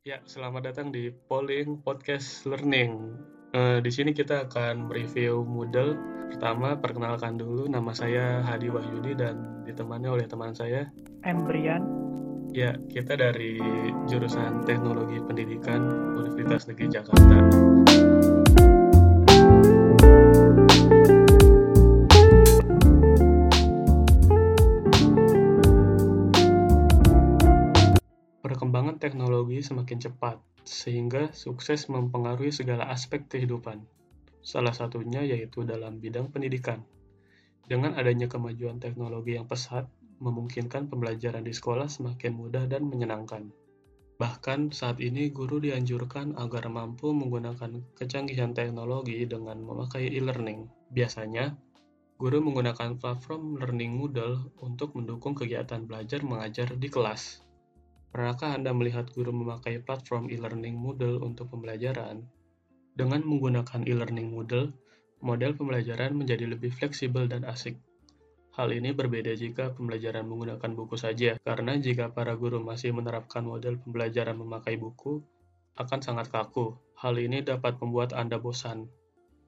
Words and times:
Ya, 0.00 0.16
selamat 0.24 0.72
datang 0.72 0.96
di 0.96 1.12
Polling 1.12 1.84
Podcast 1.84 2.48
Learning. 2.48 3.20
Uh, 3.52 3.84
di 3.84 3.92
sini 3.92 4.16
kita 4.16 4.48
akan 4.48 4.88
mereview 4.88 5.44
Moodle. 5.44 5.92
Pertama, 6.32 6.72
perkenalkan 6.72 7.36
dulu 7.36 7.68
nama 7.68 7.92
saya 7.92 8.40
Hadi 8.40 8.72
Wahyudi 8.72 9.12
dan 9.12 9.60
ditemani 9.68 10.08
oleh 10.08 10.24
teman 10.24 10.56
saya 10.56 10.88
Embrian. 11.20 11.84
Ya, 12.48 12.80
kita 12.88 13.12
dari 13.12 13.60
jurusan 14.08 14.64
Teknologi 14.64 15.20
Pendidikan 15.20 15.84
Universitas 16.16 16.72
Negeri 16.72 16.88
Jakarta. 16.96 17.36
Semakin 29.60 29.98
cepat, 30.00 30.40
sehingga 30.64 31.32
sukses 31.32 31.88
mempengaruhi 31.88 32.52
segala 32.52 32.88
aspek 32.92 33.26
kehidupan. 33.28 33.80
Salah 34.40 34.72
satunya 34.72 35.20
yaitu 35.24 35.64
dalam 35.64 36.00
bidang 36.00 36.32
pendidikan. 36.32 36.80
Dengan 37.68 37.94
adanya 37.94 38.26
kemajuan 38.26 38.82
teknologi 38.82 39.36
yang 39.38 39.46
pesat, 39.46 39.86
memungkinkan 40.20 40.92
pembelajaran 40.92 41.44
di 41.44 41.52
sekolah 41.54 41.88
semakin 41.88 42.32
mudah 42.36 42.64
dan 42.68 42.84
menyenangkan. 42.84 43.48
Bahkan 44.20 44.76
saat 44.76 45.00
ini 45.00 45.32
guru 45.32 45.64
dianjurkan 45.64 46.36
agar 46.36 46.68
mampu 46.68 47.08
menggunakan 47.16 47.80
kecanggihan 47.96 48.52
teknologi 48.52 49.24
dengan 49.24 49.64
memakai 49.64 50.12
e-learning. 50.12 50.68
Biasanya, 50.92 51.56
guru 52.20 52.44
menggunakan 52.44 53.00
platform 53.00 53.56
learning 53.56 53.96
Moodle 53.96 54.52
untuk 54.60 54.92
mendukung 54.92 55.32
kegiatan 55.32 55.88
belajar 55.88 56.20
mengajar 56.20 56.68
di 56.76 56.92
kelas. 56.92 57.40
Pernahkah 58.10 58.58
Anda 58.58 58.74
melihat 58.74 59.06
guru 59.14 59.30
memakai 59.30 59.78
platform 59.86 60.34
e-learning 60.34 60.74
Moodle 60.74 61.22
untuk 61.22 61.54
pembelajaran? 61.54 62.26
Dengan 62.90 63.22
menggunakan 63.22 63.86
e-learning 63.86 64.34
Moodle, 64.34 64.74
model 65.22 65.54
pembelajaran 65.54 66.18
menjadi 66.18 66.50
lebih 66.50 66.74
fleksibel 66.74 67.30
dan 67.30 67.46
asik. 67.46 67.78
Hal 68.58 68.74
ini 68.74 68.90
berbeda 68.90 69.30
jika 69.38 69.70
pembelajaran 69.78 70.26
menggunakan 70.26 70.70
buku 70.74 70.98
saja, 70.98 71.38
karena 71.46 71.78
jika 71.78 72.10
para 72.10 72.34
guru 72.34 72.58
masih 72.58 72.90
menerapkan 72.90 73.46
model 73.46 73.78
pembelajaran 73.78 74.34
memakai 74.34 74.74
buku, 74.74 75.22
akan 75.78 76.02
sangat 76.02 76.34
kaku. 76.34 76.74
Hal 76.98 77.14
ini 77.14 77.46
dapat 77.46 77.78
membuat 77.78 78.10
Anda 78.10 78.42
bosan. 78.42 78.90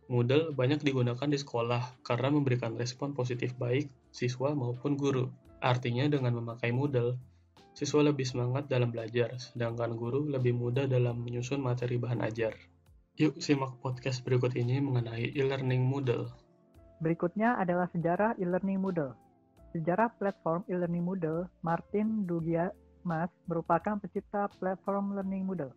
Moodle 0.06 0.54
banyak 0.54 0.86
digunakan 0.86 1.26
di 1.26 1.34
sekolah 1.34 2.06
karena 2.06 2.30
memberikan 2.30 2.78
respon 2.78 3.10
positif 3.10 3.58
baik 3.58 3.90
siswa 4.14 4.54
maupun 4.54 4.94
guru. 4.94 5.26
Artinya 5.58 6.06
dengan 6.06 6.38
memakai 6.38 6.70
Moodle, 6.70 7.18
Siswa 7.72 8.04
lebih 8.04 8.28
semangat 8.28 8.68
dalam 8.68 8.92
belajar, 8.92 9.32
sedangkan 9.40 9.96
guru 9.96 10.28
lebih 10.28 10.52
mudah 10.52 10.84
dalam 10.84 11.24
menyusun 11.24 11.64
materi 11.64 11.96
bahan 11.96 12.20
ajar. 12.20 12.52
Yuk 13.16 13.40
simak 13.40 13.80
podcast 13.80 14.20
berikut 14.24 14.52
ini 14.56 14.80
mengenai 14.80 15.32
e-learning 15.32 15.84
Moodle. 15.84 16.28
Berikutnya 17.00 17.56
adalah 17.56 17.88
sejarah 17.92 18.36
e-learning 18.36 18.76
Moodle. 18.76 19.16
Sejarah 19.72 20.12
platform 20.20 20.68
e-learning 20.68 21.00
Moodle, 21.00 21.48
Martin 21.64 22.28
Dugia 22.28 22.72
Mas 23.02 23.32
merupakan 23.50 23.98
pencipta 23.98 24.46
platform 24.60 25.16
learning 25.16 25.48
Moodle. 25.48 25.74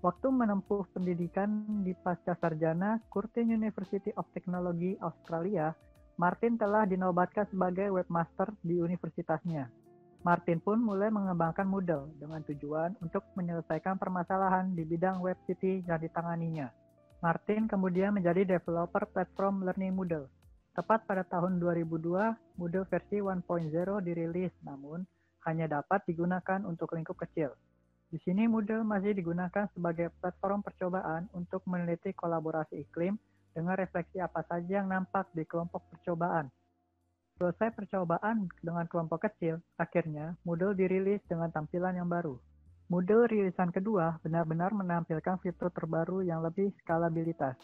Waktu 0.00 0.32
menempuh 0.32 0.88
pendidikan 0.96 1.64
di 1.84 1.92
pasca 1.92 2.32
sarjana 2.40 3.00
Curtin 3.12 3.52
University 3.52 4.12
of 4.16 4.24
Technology 4.32 4.96
Australia, 5.04 5.76
Martin 6.16 6.56
telah 6.56 6.88
dinobatkan 6.88 7.48
sebagai 7.48 7.92
webmaster 7.92 8.48
di 8.64 8.80
universitasnya. 8.80 9.68
Martin 10.20 10.60
pun 10.60 10.76
mulai 10.76 11.08
mengembangkan 11.08 11.64
Moodle 11.64 12.12
dengan 12.20 12.44
tujuan 12.44 12.92
untuk 13.00 13.24
menyelesaikan 13.40 13.96
permasalahan 13.96 14.68
di 14.76 14.84
bidang 14.84 15.16
web 15.24 15.40
city 15.48 15.80
yang 15.88 15.96
ditanganinya. 15.96 16.68
Martin 17.24 17.64
kemudian 17.64 18.12
menjadi 18.12 18.44
developer 18.44 19.08
platform 19.08 19.64
Learning 19.64 19.96
Moodle. 19.96 20.28
Tepat 20.76 21.08
pada 21.08 21.24
tahun 21.24 21.56
2002, 21.56 22.36
Moodle 22.60 22.84
versi 22.92 23.16
1.0 23.16 23.40
dirilis, 24.04 24.52
namun 24.60 25.08
hanya 25.48 25.80
dapat 25.80 26.04
digunakan 26.04 26.68
untuk 26.68 26.92
lingkup 26.92 27.16
kecil. 27.16 27.56
Di 28.12 28.20
sini 28.20 28.44
Moodle 28.44 28.84
masih 28.84 29.16
digunakan 29.16 29.72
sebagai 29.72 30.12
platform 30.20 30.60
percobaan 30.60 31.32
untuk 31.32 31.64
meneliti 31.64 32.12
kolaborasi 32.12 32.76
iklim 32.76 33.16
dengan 33.56 33.72
refleksi 33.72 34.20
apa 34.20 34.44
saja 34.44 34.84
yang 34.84 34.92
nampak 34.92 35.32
di 35.32 35.48
kelompok 35.48 35.88
percobaan 35.96 36.52
Selesai 37.40 37.72
percobaan 37.72 38.52
dengan 38.60 38.84
kelompok 38.84 39.24
kecil, 39.24 39.64
akhirnya 39.80 40.36
Moodle 40.44 40.76
dirilis 40.76 41.24
dengan 41.24 41.48
tampilan 41.48 41.96
yang 41.96 42.04
baru. 42.04 42.36
Moodle 42.92 43.24
rilisan 43.32 43.72
kedua 43.72 44.20
benar-benar 44.20 44.76
menampilkan 44.76 45.40
fitur 45.40 45.72
terbaru 45.72 46.20
yang 46.20 46.44
lebih 46.44 46.68
skalabilitas, 46.84 47.56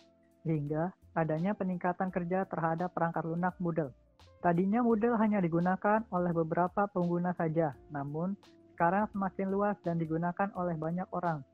sehingga 0.48 0.96
adanya 1.12 1.52
peningkatan 1.52 2.08
kerja 2.08 2.48
terhadap 2.48 2.88
perangkat 2.96 3.28
lunak 3.28 3.52
Moodle. 3.60 3.92
Tadinya 4.40 4.80
Moodle 4.80 5.20
hanya 5.20 5.44
digunakan 5.44 6.00
oleh 6.08 6.32
beberapa 6.32 6.88
pengguna 6.88 7.36
saja, 7.36 7.76
namun 7.92 8.32
sekarang 8.72 9.12
semakin 9.12 9.52
luas 9.52 9.76
dan 9.84 10.00
digunakan 10.00 10.48
oleh 10.56 10.72
banyak 10.72 11.04
orang, 11.12 11.44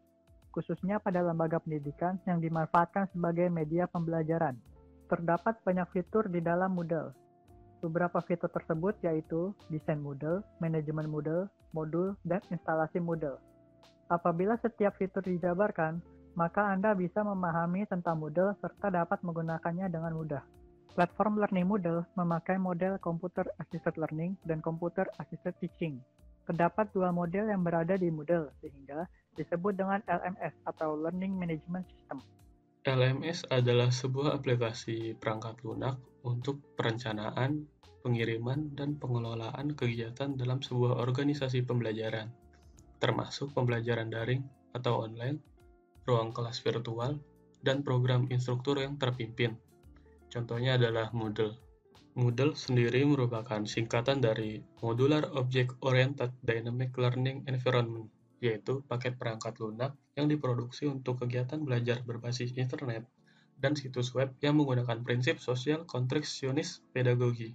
khususnya 0.54 1.02
pada 1.02 1.26
lembaga 1.26 1.58
pendidikan 1.58 2.22
yang 2.30 2.38
dimanfaatkan 2.38 3.10
sebagai 3.10 3.50
media 3.50 3.90
pembelajaran. 3.90 4.54
Terdapat 5.10 5.58
banyak 5.66 5.90
fitur 5.90 6.30
di 6.30 6.38
dalam 6.38 6.78
Moodle, 6.78 7.10
Beberapa 7.82 8.22
fitur 8.22 8.46
tersebut 8.46 8.94
yaitu 9.02 9.50
desain 9.66 9.98
Moodle, 9.98 10.46
manajemen 10.62 11.10
Moodle, 11.10 11.50
modul, 11.74 12.14
dan 12.22 12.38
instalasi 12.54 13.02
Moodle. 13.02 13.42
Apabila 14.06 14.54
setiap 14.62 14.94
fitur 15.02 15.26
dijabarkan, 15.26 15.98
maka 16.38 16.70
Anda 16.70 16.94
bisa 16.94 17.26
memahami 17.26 17.84
tentang 17.90 18.22
Moodle 18.22 18.54
serta 18.62 18.88
dapat 18.88 19.18
menggunakannya 19.26 19.90
dengan 19.90 20.14
mudah. 20.14 20.46
Platform 20.92 21.40
Learning 21.40 21.64
Moodle 21.64 22.04
memakai 22.20 22.60
model 22.60 23.00
Computer 23.00 23.48
Assisted 23.64 23.96
Learning 23.96 24.36
dan 24.44 24.60
Computer 24.60 25.08
Assisted 25.16 25.56
Teaching. 25.56 25.96
Terdapat 26.44 26.92
dua 26.92 27.08
model 27.08 27.48
yang 27.48 27.64
berada 27.64 27.96
di 27.96 28.12
Moodle, 28.12 28.52
sehingga 28.60 29.08
disebut 29.40 29.72
dengan 29.72 30.04
LMS 30.04 30.52
atau 30.68 30.92
Learning 31.00 31.32
Management 31.32 31.88
System. 31.88 32.20
LMS 32.84 33.46
adalah 33.48 33.88
sebuah 33.88 34.36
aplikasi 34.36 35.16
perangkat 35.16 35.64
lunak 35.64 35.96
untuk 36.26 36.60
perencanaan, 36.76 37.64
pengiriman, 38.02 38.74
dan 38.74 38.98
pengelolaan 38.98 39.72
kegiatan 39.78 40.34
dalam 40.34 40.60
sebuah 40.60 41.00
organisasi 41.00 41.62
pembelajaran, 41.62 42.28
termasuk 42.98 43.54
pembelajaran 43.54 44.10
daring 44.10 44.42
atau 44.74 45.06
online, 45.06 45.38
ruang 46.04 46.34
kelas 46.34 46.58
virtual, 46.60 47.16
dan 47.62 47.86
program 47.86 48.26
instruktur 48.28 48.82
yang 48.82 48.98
terpimpin. 48.98 49.54
Contohnya 50.28 50.74
adalah 50.74 51.14
Moodle. 51.14 51.54
Moodle 52.18 52.52
sendiri 52.58 53.06
merupakan 53.06 53.64
singkatan 53.64 54.20
dari 54.20 54.60
Modular 54.84 55.32
Object 55.32 55.80
Oriented 55.80 56.34
Dynamic 56.44 56.92
Learning 56.98 57.46
Environment 57.48 58.10
yaitu 58.42 58.82
paket 58.90 59.14
perangkat 59.14 59.54
lunak 59.62 59.94
yang 60.18 60.26
diproduksi 60.26 60.90
untuk 60.90 61.22
kegiatan 61.22 61.62
belajar 61.62 62.02
berbasis 62.02 62.50
internet 62.58 63.06
dan 63.62 63.78
situs 63.78 64.10
web 64.18 64.34
yang 64.42 64.58
menggunakan 64.58 65.06
prinsip 65.06 65.38
sosial 65.38 65.86
kontraksionis 65.86 66.82
pedagogi. 66.90 67.54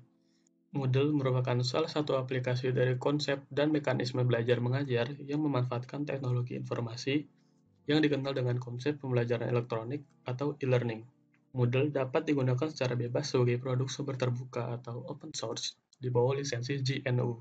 Moodle 0.75 1.15
merupakan 1.15 1.55
salah 1.63 1.87
satu 1.87 2.19
aplikasi 2.19 2.75
dari 2.75 2.99
konsep 2.99 3.39
dan 3.47 3.71
mekanisme 3.71 4.19
belajar 4.27 4.59
mengajar 4.59 5.07
yang 5.23 5.39
memanfaatkan 5.39 6.03
teknologi 6.03 6.59
informasi 6.59 7.23
yang 7.87 8.03
dikenal 8.03 8.35
dengan 8.35 8.59
konsep 8.59 8.99
pembelajaran 8.99 9.47
elektronik 9.47 10.03
atau 10.27 10.59
e-learning. 10.59 11.07
Moodle 11.55 11.87
dapat 11.87 12.27
digunakan 12.27 12.67
secara 12.67 12.99
bebas 12.99 13.31
sebagai 13.31 13.63
produk 13.63 13.87
sumber 13.87 14.19
terbuka 14.19 14.75
atau 14.75 15.07
open 15.07 15.31
source 15.31 15.79
di 15.95 16.11
bawah 16.11 16.35
lisensi 16.35 16.83
GNU. 16.83 17.39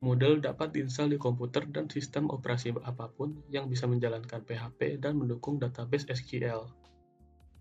Moodle 0.00 0.40
dapat 0.40 0.72
diinstal 0.72 1.12
di 1.12 1.20
komputer 1.20 1.68
dan 1.68 1.92
sistem 1.92 2.32
operasi 2.32 2.72
apa 2.80 3.12
pun 3.12 3.44
yang 3.52 3.68
bisa 3.68 3.84
menjalankan 3.84 4.40
PHP 4.40 5.04
dan 5.04 5.20
mendukung 5.20 5.60
database 5.60 6.08
SQL. 6.08 6.64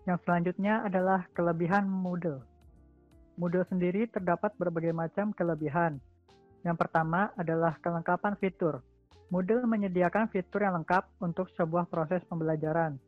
Yang 0.08 0.20
selanjutnya 0.28 0.84
adalah 0.84 1.28
kelebihan 1.36 1.88
Moodle. 1.88 2.53
Moodle 3.34 3.66
sendiri 3.66 4.06
terdapat 4.06 4.54
berbagai 4.62 4.94
macam 4.94 5.34
kelebihan. 5.34 5.98
Yang 6.62 6.78
pertama 6.86 7.34
adalah 7.34 7.76
kelengkapan 7.82 8.38
fitur. 8.38 8.86
Moodle 9.34 9.66
menyediakan 9.66 10.30
fitur 10.30 10.62
yang 10.62 10.78
lengkap 10.78 11.10
untuk 11.18 11.50
sebuah 11.58 11.90
proses 11.90 12.22
pembelajaran. 12.30 13.02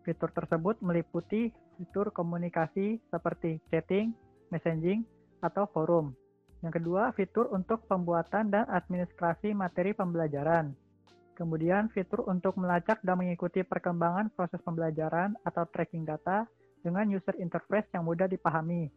Fitur 0.00 0.32
tersebut 0.32 0.80
meliputi 0.80 1.52
fitur 1.76 2.08
komunikasi 2.08 2.96
seperti 3.12 3.60
chatting, 3.68 4.16
messaging, 4.48 5.04
atau 5.44 5.68
forum. 5.68 6.16
Yang 6.64 6.80
kedua, 6.80 7.12
fitur 7.12 7.52
untuk 7.52 7.84
pembuatan 7.84 8.48
dan 8.48 8.64
administrasi 8.72 9.52
materi 9.52 9.92
pembelajaran. 9.92 10.72
Kemudian, 11.36 11.92
fitur 11.92 12.24
untuk 12.24 12.56
melacak 12.56 13.04
dan 13.04 13.20
mengikuti 13.20 13.60
perkembangan 13.60 14.32
proses 14.32 14.56
pembelajaran 14.64 15.36
atau 15.44 15.68
tracking 15.68 16.08
data 16.08 16.48
dengan 16.80 17.04
user 17.12 17.36
interface 17.36 17.92
yang 17.92 18.08
mudah 18.08 18.24
dipahami. 18.24 18.88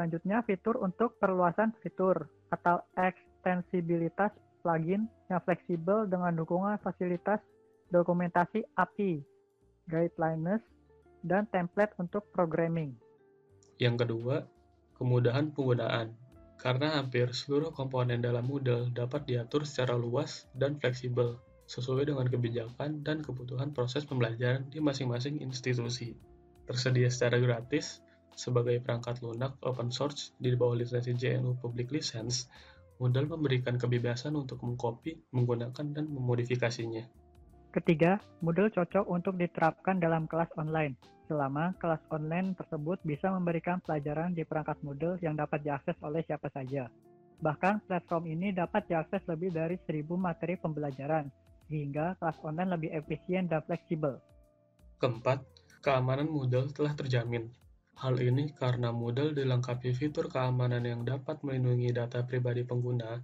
Selanjutnya, 0.00 0.40
fitur 0.48 0.80
untuk 0.80 1.20
perluasan 1.20 1.76
fitur 1.84 2.24
atau 2.48 2.80
ekstensibilitas 2.96 4.32
plugin 4.64 5.04
yang 5.28 5.44
fleksibel 5.44 6.08
dengan 6.08 6.40
dukungan 6.40 6.80
fasilitas 6.80 7.36
dokumentasi 7.92 8.64
API, 8.80 9.20
guidelines, 9.92 10.64
dan 11.20 11.44
template 11.52 11.92
untuk 12.00 12.24
programming. 12.32 12.96
Yang 13.76 14.08
kedua, 14.08 14.48
kemudahan 14.96 15.52
penggunaan. 15.52 16.16
Karena 16.56 16.96
hampir 16.96 17.36
seluruh 17.36 17.68
komponen 17.68 18.24
dalam 18.24 18.48
Moodle 18.48 18.88
dapat 18.96 19.28
diatur 19.28 19.68
secara 19.68 20.00
luas 20.00 20.48
dan 20.56 20.80
fleksibel, 20.80 21.36
sesuai 21.68 22.08
dengan 22.08 22.24
kebijakan 22.24 23.04
dan 23.04 23.20
kebutuhan 23.20 23.76
proses 23.76 24.08
pembelajaran 24.08 24.64
di 24.72 24.80
masing-masing 24.80 25.44
institusi. 25.44 26.16
Tersedia 26.64 27.12
secara 27.12 27.36
gratis 27.36 28.00
sebagai 28.34 28.78
perangkat 28.82 29.22
lunak 29.22 29.56
open 29.64 29.90
source 29.90 30.34
di 30.38 30.52
bawah 30.54 30.78
lisensi 30.78 31.14
GNU 31.14 31.58
Public 31.58 31.90
License, 31.94 32.50
Moodle 33.00 33.32
memberikan 33.32 33.80
kebebasan 33.80 34.36
untuk 34.36 34.60
mengcopy, 34.60 35.32
menggunakan, 35.32 35.86
dan 35.96 36.04
memodifikasinya. 36.12 37.08
Ketiga, 37.72 38.20
Moodle 38.44 38.68
cocok 38.68 39.08
untuk 39.08 39.40
diterapkan 39.40 39.96
dalam 39.96 40.28
kelas 40.28 40.52
online, 40.60 40.98
selama 41.24 41.72
kelas 41.80 42.02
online 42.12 42.52
tersebut 42.58 43.00
bisa 43.06 43.32
memberikan 43.32 43.80
pelajaran 43.80 44.36
di 44.36 44.44
perangkat 44.44 44.76
Moodle 44.84 45.16
yang 45.24 45.38
dapat 45.38 45.64
diakses 45.64 45.96
oleh 46.04 46.20
siapa 46.26 46.52
saja. 46.52 46.92
Bahkan 47.40 47.88
platform 47.88 48.28
ini 48.28 48.52
dapat 48.52 48.84
diakses 48.84 49.24
lebih 49.24 49.48
dari 49.54 49.80
1000 49.88 50.04
materi 50.20 50.60
pembelajaran, 50.60 51.30
sehingga 51.72 52.18
kelas 52.20 52.36
online 52.44 52.74
lebih 52.76 52.90
efisien 52.92 53.48
dan 53.48 53.64
fleksibel. 53.64 54.20
Keempat, 55.00 55.40
keamanan 55.80 56.28
Moodle 56.28 56.68
telah 56.76 56.92
terjamin. 56.92 57.48
Hal 57.98 58.16
ini 58.22 58.54
karena 58.54 58.94
Moodle 58.94 59.34
dilengkapi 59.34 59.90
fitur 59.92 60.30
keamanan 60.30 60.86
yang 60.86 61.02
dapat 61.02 61.42
melindungi 61.42 61.90
data 61.90 62.22
pribadi 62.22 62.62
pengguna. 62.62 63.20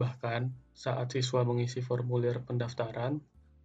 Bahkan, 0.00 0.72
saat 0.72 1.12
siswa 1.12 1.44
mengisi 1.44 1.84
formulir 1.84 2.40
pendaftaran, 2.42 3.20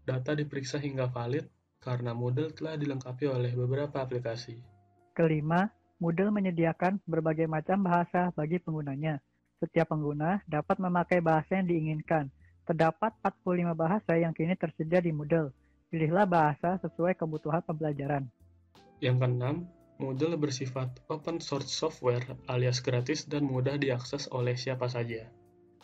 data 0.06 0.36
diperiksa 0.36 0.78
hingga 0.78 1.08
valid 1.08 1.48
karena 1.82 2.14
Moodle 2.14 2.54
telah 2.54 2.78
dilengkapi 2.78 3.30
oleh 3.30 3.52
beberapa 3.54 4.02
aplikasi. 4.02 4.58
Kelima, 5.16 5.70
Moodle 5.96 6.28
menyediakan 6.28 7.00
berbagai 7.08 7.48
macam 7.48 7.88
bahasa 7.88 8.34
bagi 8.36 8.60
penggunanya. 8.60 9.24
Setiap 9.64 9.96
pengguna 9.96 10.44
dapat 10.44 10.76
memakai 10.76 11.24
bahasa 11.24 11.56
yang 11.56 11.72
diinginkan. 11.72 12.28
Terdapat 12.68 13.16
45 13.24 13.72
bahasa 13.78 14.18
yang 14.20 14.36
kini 14.36 14.60
tersedia 14.60 15.00
di 15.00 15.16
Moodle. 15.16 15.56
Pilihlah 15.88 16.28
bahasa 16.28 16.76
sesuai 16.84 17.16
kebutuhan 17.16 17.64
pembelajaran. 17.64 18.28
Yang 19.00 19.16
keenam, 19.24 19.56
Moodle 19.96 20.36
bersifat 20.36 20.92
open 21.08 21.40
source 21.40 21.72
software 21.72 22.24
alias 22.52 22.84
gratis 22.84 23.24
dan 23.26 23.48
mudah 23.48 23.80
diakses 23.80 24.28
oleh 24.36 24.54
siapa 24.60 24.92
saja. 24.92 25.28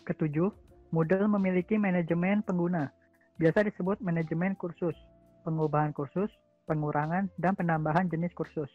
Ketujuh, 0.03 0.51
Moodle 0.91 1.31
memiliki 1.31 1.79
manajemen 1.79 2.43
pengguna, 2.43 2.91
biasa 3.39 3.63
disebut 3.63 4.03
manajemen 4.03 4.59
kursus 4.59 4.99
pengubahan 5.43 5.91
kursus, 5.91 6.29
pengurangan, 6.69 7.27
dan 7.41 7.53
penambahan 7.57 8.07
jenis 8.07 8.31
kursus. 8.37 8.69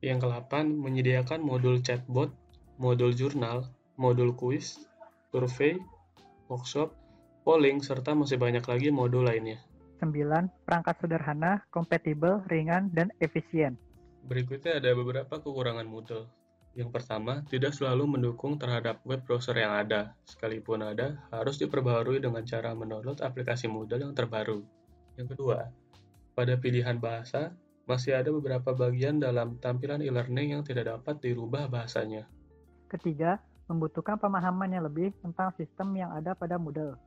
Yang 0.00 0.28
ke-8 0.28 0.52
menyediakan 0.78 1.40
modul 1.42 1.82
chatbot, 1.82 2.32
modul 2.80 3.12
jurnal, 3.12 3.68
modul 3.98 4.32
kuis, 4.34 4.88
survei, 5.34 5.76
workshop, 6.48 6.94
polling, 7.42 7.82
serta 7.82 8.14
masih 8.14 8.40
banyak 8.40 8.64
lagi 8.64 8.88
modul 8.88 9.26
lainnya. 9.26 9.60
9. 9.98 10.46
Perangkat 10.62 10.94
sederhana, 11.02 11.66
kompatibel, 11.74 12.46
ringan, 12.46 12.86
dan 12.94 13.10
efisien. 13.18 13.74
Berikutnya 14.28 14.76
ada 14.76 14.92
beberapa 14.92 15.40
kekurangan 15.40 15.88
Moodle. 15.88 16.28
Yang 16.76 16.92
pertama, 16.92 17.40
tidak 17.48 17.72
selalu 17.72 18.04
mendukung 18.20 18.60
terhadap 18.60 19.00
web 19.08 19.24
browser 19.24 19.56
yang 19.56 19.72
ada. 19.72 20.12
Sekalipun 20.28 20.84
ada, 20.84 21.16
harus 21.32 21.56
diperbaharui 21.56 22.20
dengan 22.20 22.44
cara 22.44 22.76
mendownload 22.76 23.24
aplikasi 23.24 23.72
Moodle 23.72 24.04
yang 24.04 24.12
terbaru. 24.12 24.60
Yang 25.16 25.32
kedua, 25.32 25.72
pada 26.36 26.54
pilihan 26.60 27.00
bahasa, 27.00 27.56
masih 27.88 28.20
ada 28.20 28.28
beberapa 28.28 28.76
bagian 28.76 29.16
dalam 29.16 29.56
tampilan 29.64 30.04
e-learning 30.04 30.60
yang 30.60 30.62
tidak 30.62 30.92
dapat 30.92 31.24
dirubah 31.24 31.64
bahasanya. 31.72 32.28
Ketiga, 32.92 33.40
membutuhkan 33.64 34.20
pemahaman 34.20 34.76
yang 34.76 34.84
lebih 34.84 35.16
tentang 35.24 35.56
sistem 35.56 35.96
yang 35.96 36.12
ada 36.12 36.36
pada 36.36 36.60
Moodle. 36.60 37.00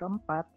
Keempat, 0.00 0.48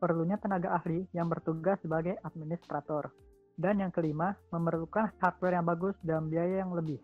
perlunya 0.00 0.40
tenaga 0.40 0.72
ahli 0.72 1.04
yang 1.12 1.28
bertugas 1.28 1.76
sebagai 1.84 2.16
administrator. 2.24 3.12
Dan 3.54 3.82
yang 3.82 3.92
kelima, 3.94 4.34
memerlukan 4.50 5.14
hardware 5.22 5.58
yang 5.58 5.66
bagus 5.66 5.94
dan 6.02 6.26
biaya 6.26 6.66
yang 6.66 6.74
lebih. 6.74 6.98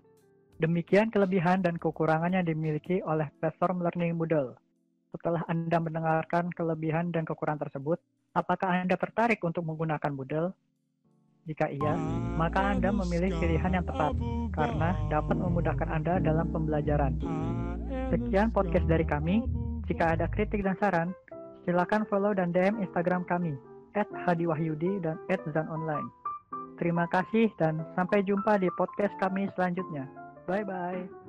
Demikian 0.59 1.09
kelebihan 1.09 1.63
dan 1.63 1.79
kekurangan 1.81 2.37
yang 2.37 2.45
dimiliki 2.45 3.01
oleh 3.07 3.31
platform 3.39 3.81
Learning 3.81 4.19
Moodle. 4.19 4.59
Setelah 5.15 5.43
Anda 5.47 5.79
mendengarkan 5.81 6.53
kelebihan 6.53 7.11
dan 7.15 7.25
kekurangan 7.25 7.67
tersebut, 7.67 7.99
Apakah 8.31 8.87
Anda 8.87 8.95
tertarik 8.95 9.43
untuk 9.43 9.67
menggunakan 9.67 10.15
Moodle? 10.15 10.55
Jika 11.51 11.67
iya, 11.67 11.99
maka 12.39 12.63
Anda 12.63 12.95
memilih 12.95 13.35
pilihan 13.43 13.75
yang 13.75 13.83
tepat 13.83 14.15
karena 14.55 14.95
dapat 15.11 15.35
memudahkan 15.35 15.91
Anda 15.91 16.23
dalam 16.23 16.47
pembelajaran. 16.55 17.19
Sekian 18.15 18.55
podcast 18.55 18.87
dari 18.87 19.03
kami. 19.03 19.43
Jika 19.91 20.15
ada 20.15 20.31
kritik 20.31 20.63
dan 20.63 20.79
saran, 20.79 21.11
silakan 21.67 22.07
follow 22.07 22.31
dan 22.31 22.55
DM 22.55 22.79
Instagram 22.79 23.27
kami 23.27 23.59
@hadiwahyudi 23.99 25.03
dan 25.03 25.19
@zanonline. 25.27 26.07
Terima 26.81 27.05
kasih 27.13 27.53
dan 27.61 27.85
sampai 27.93 28.25
jumpa 28.25 28.57
di 28.57 28.73
podcast 28.73 29.13
kami 29.21 29.53
selanjutnya. 29.53 30.09
Bye 30.49 30.65
bye. 30.65 31.20